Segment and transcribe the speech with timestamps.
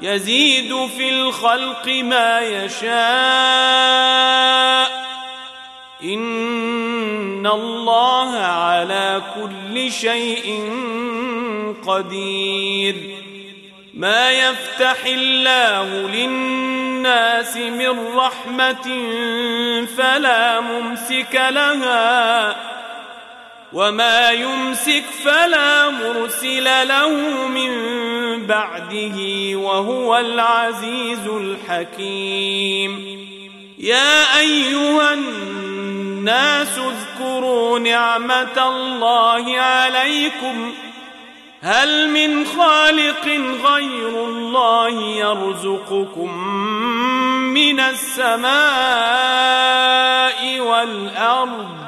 [0.00, 2.88] يزيد في الخلق ما يشاء.
[6.04, 10.72] إن الله على كل شيء
[11.86, 12.94] قدير.
[13.94, 18.88] ما يفتح الله للناس من رحمة
[19.96, 22.77] فلا ممسك لها.
[23.72, 27.08] وما يمسك فلا مرسل له
[27.46, 27.72] من
[28.46, 29.16] بعده
[29.58, 33.18] وهو العزيز الحكيم
[33.78, 40.72] يا ايها الناس اذكروا نعمه الله عليكم
[41.62, 43.26] هل من خالق
[43.64, 46.38] غير الله يرزقكم
[47.54, 48.50] من السماء
[50.60, 51.87] والارض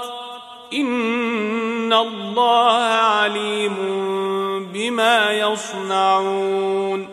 [0.73, 3.75] إن الله عليم
[4.73, 7.07] بما يصنعون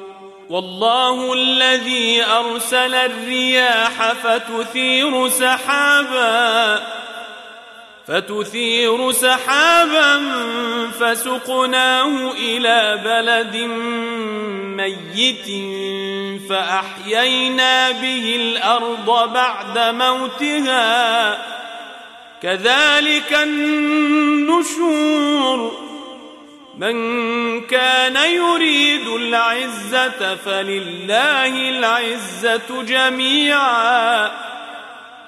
[0.50, 6.82] والله الذي أرسل الرياح فتثير سحابا
[8.08, 10.20] فتثير سحابا
[11.00, 13.56] فسقناه إلى بلد
[14.76, 15.48] ميت
[16.48, 21.57] فأحيينا به الأرض بعد موتها
[22.42, 24.78] كذلك النشور.
[26.78, 34.30] من كان يريد العزة فلله العزة جميعا.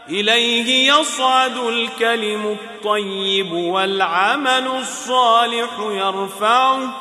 [0.08, 7.00] إليه يصعد الكلم الطيب والعمل الصالح يرفعه.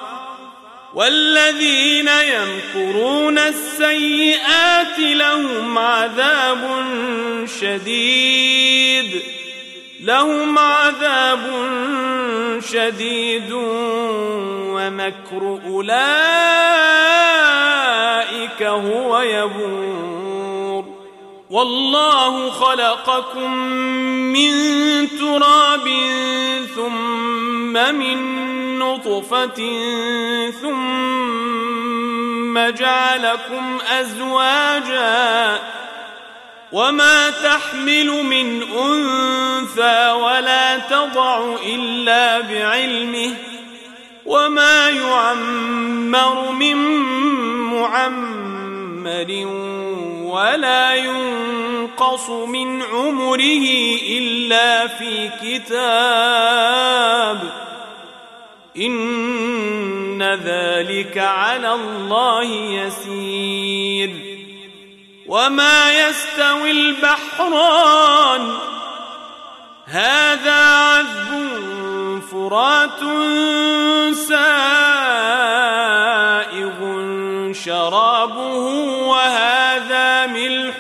[0.93, 6.85] والذين يمكرون السيئات لهم عذاب
[7.61, 9.38] شديد.
[10.01, 11.39] لهم عذاب
[12.59, 13.51] شديد
[14.73, 15.99] ومكر أولئك
[18.63, 20.85] هو يبور.
[21.50, 23.53] والله خلقكم
[24.33, 24.51] من
[25.19, 25.89] تراب
[26.75, 28.39] ثم من
[28.79, 29.62] نطفة
[30.62, 35.78] ثم جعلكم أزواجاً
[36.71, 43.33] وما تحمل من انثى ولا تضع الا بعلمه
[44.25, 46.75] وما يعمر من
[47.74, 49.45] معمر
[50.25, 53.65] ولا ينقص من عمره
[54.10, 57.39] الا في كتاب
[58.77, 64.28] إن ذلك على الله يسير
[65.29, 68.57] وما يستوي البحران.
[69.85, 71.29] هذا عذب
[72.31, 72.99] فرات
[74.13, 75.19] سائغ
[77.53, 78.57] شرابه
[79.07, 80.75] وهذا ملح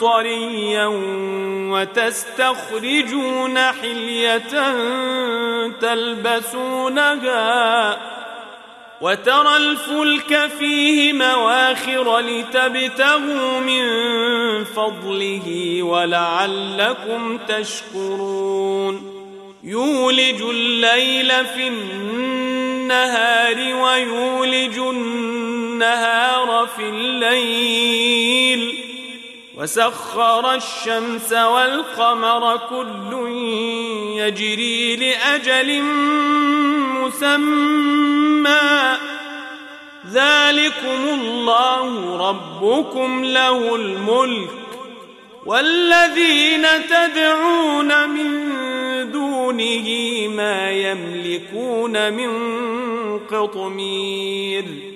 [0.00, 0.86] طريا
[1.72, 4.38] وتستخرجون حلية
[5.80, 7.32] تلبسونها
[9.00, 13.84] وترى الفلك فيه مواخر لتبتغوا من
[14.64, 19.12] فضله ولعلكم تشكرون.
[19.64, 28.71] يولج الليل في النهار ويولج النهار في الليل.
[29.56, 33.28] وسخر الشمس والقمر كل
[34.16, 35.82] يجري لأجل
[37.02, 38.96] مسمى.
[40.12, 44.50] ذلكم الله ربكم له الملك.
[45.46, 48.30] والذين تدعون من
[49.12, 49.88] دونه
[50.28, 52.30] ما يملكون من
[53.18, 54.91] قطمير.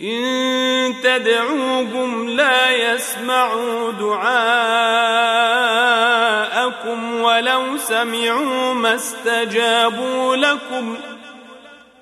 [0.00, 4.34] إن تدعوهم لا يسمعوا دعاءكم
[7.20, 10.98] ولو سمعوا ما استجابوا لكم ۖ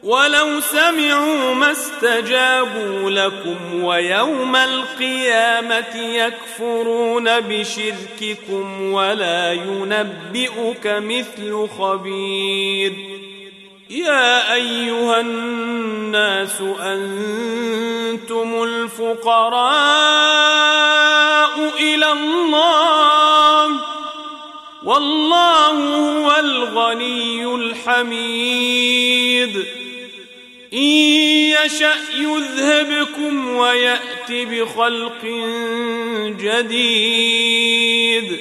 [0.07, 12.93] ولو سمعوا ما استجابوا لكم ويوم القيامة يكفرون بشرككم ولا ينبئك مثل خبير
[13.91, 19.67] يا أيها الناس أنتم الفقراء
[21.81, 23.81] إلى الله
[24.85, 29.57] والله هو الغني الحميد.
[30.73, 35.25] إن يشأ يذهبكم ويأت بخلق
[36.41, 38.41] جديد.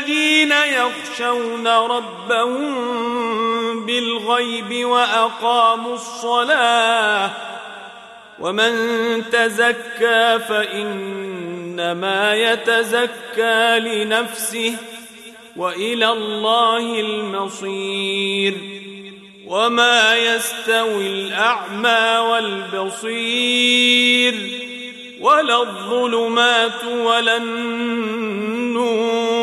[0.00, 2.76] الذين يخشون ربهم
[3.86, 7.30] بالغيب وأقاموا الصلاة
[8.38, 8.72] ومن
[9.32, 14.74] تزكى فإنما يتزكى لنفسه
[15.56, 18.54] وإلى الله المصير
[19.46, 24.34] وما يستوي الأعمى والبصير
[25.20, 29.39] ولا الظلمات ولا النور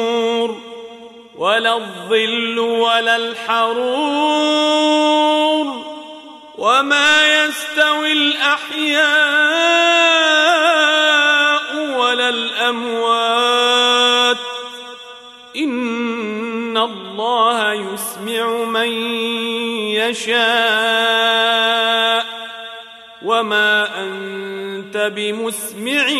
[1.37, 4.67] ولا الظل ولا الحرور
[6.57, 9.07] وما يستوي الأحياء
[11.99, 14.37] ولا الأموات.
[15.57, 18.89] إن الله يسمع من
[19.93, 20.37] يشاء.
[23.25, 26.11] وما أنت بمسمع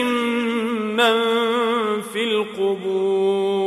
[0.97, 1.15] من
[2.01, 3.66] في القبور.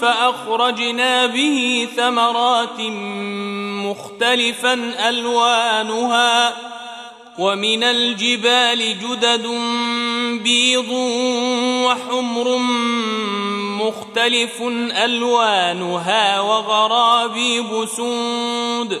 [0.00, 2.80] فأخرجنا به ثمرات
[3.86, 6.54] مختلفا ألوانها
[7.38, 9.46] ومن الجبال جدد
[10.42, 10.90] بيض
[11.86, 12.58] وحمر
[13.82, 14.62] مختلف
[15.04, 19.00] ألوانها وغرابيب سود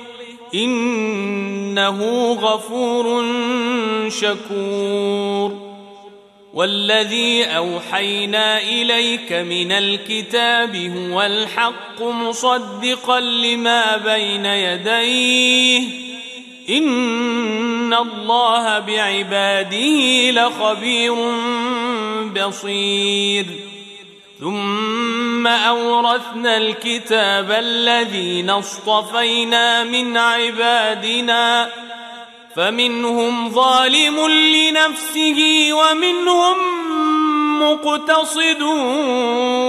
[0.55, 3.25] إنه غفور
[4.09, 5.71] شكور.
[6.53, 15.81] والذي أوحينا إليك من الكتاب هو الحق مصدقا لما بين يديه.
[16.69, 21.15] إن الله بعباده لخبير
[22.47, 23.45] بصير.
[24.41, 31.69] ثم أورثنا الكتاب الذين اصطفينا من عبادنا
[32.55, 36.57] فمنهم ظالم لنفسه ومنهم
[37.61, 38.61] مقتصد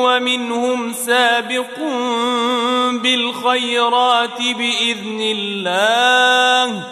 [0.04, 1.78] ومنهم سابق
[3.02, 6.82] بالخيرات بإذن الله.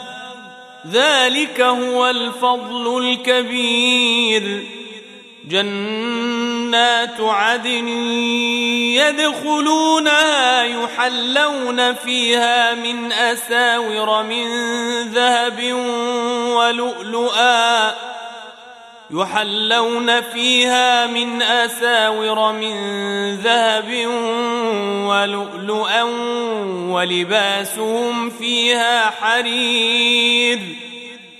[0.90, 4.64] ذلك هو الفضل الكبير.
[6.70, 7.88] جنات عدن
[8.98, 14.46] يدخلونها يحلون فيها من أساور من
[15.02, 15.72] ذهب
[16.56, 17.94] ولؤلؤا
[19.10, 22.74] يحلون فيها من أساور من
[23.36, 24.06] ذهب
[25.06, 26.02] ولؤلؤا
[26.90, 30.89] ولباسهم فيها حرير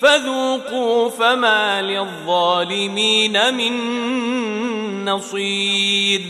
[0.00, 6.22] فذوقوا فما للظالمين من نصير.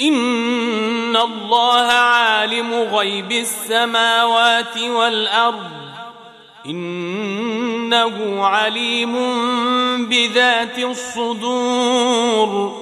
[0.00, 5.70] إن الله عالم غيب السماوات والأرض.
[6.66, 9.12] إنه عليم
[10.08, 12.81] بذات الصدور.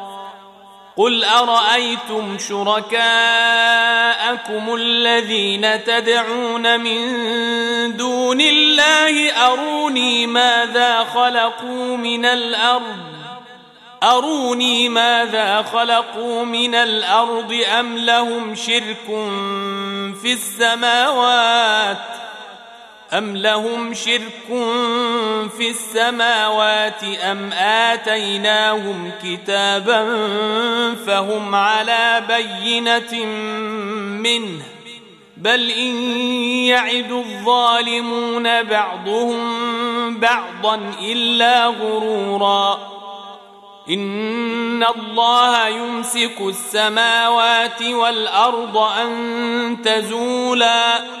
[0.97, 2.95] قل ارايتم شركاءكم
[4.75, 7.01] الذين تدعون من
[7.97, 13.11] دون الله اروني ماذا خلقوا من الأرض؟
[14.03, 19.05] اروني ماذا خلقوا من الأرض ام لهم شرك
[20.21, 21.97] في السماوات
[23.13, 24.47] أم لهم شرك
[25.57, 30.03] في السماوات أم آتيناهم كتابا
[31.05, 33.25] فهم على بينة
[34.21, 34.63] منه
[35.37, 35.95] بل إن
[36.65, 42.79] يعد الظالمون بعضهم بعضا إلا غرورا
[43.89, 51.20] إن الله يمسك السماوات والأرض أن تزولا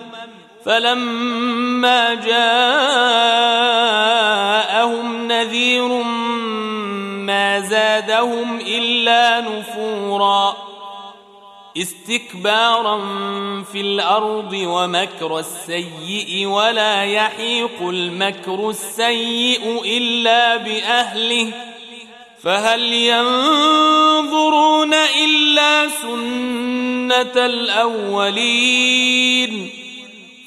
[0.65, 2.47] فلما جاءهم
[5.27, 5.87] نذير
[7.31, 10.57] ما زادهم إلا نفورا
[11.77, 12.97] استكبارا
[13.71, 21.47] في الأرض ومكر السيء ولا يحيق المكر السيء إلا بأهله
[22.43, 29.11] فهل ينظرون إلا سنة الأولين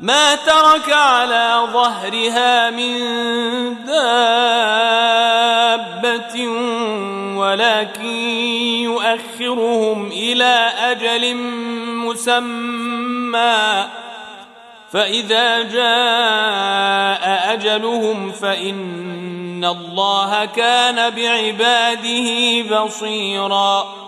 [0.00, 2.98] ما ترك على ظهرها من
[3.84, 4.68] دابة
[7.38, 8.06] ولكن
[8.82, 11.34] يؤخرهم إلى أجل
[12.06, 13.86] مسمى.
[14.92, 24.03] فإذا جاء أجلهم فإن الله كان بعباده بصيراً.